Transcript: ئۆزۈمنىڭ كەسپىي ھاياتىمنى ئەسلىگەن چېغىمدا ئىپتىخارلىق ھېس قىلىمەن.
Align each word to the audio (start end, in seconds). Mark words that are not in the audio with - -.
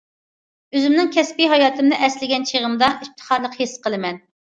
ئۆزۈمنىڭ 0.77 1.11
كەسپىي 1.17 1.51
ھاياتىمنى 1.53 2.01
ئەسلىگەن 2.09 2.51
چېغىمدا 2.55 2.93
ئىپتىخارلىق 2.97 3.63
ھېس 3.65 3.81
قىلىمەن. 3.89 4.25